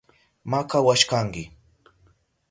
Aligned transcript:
Makawashkanki. 0.51 1.43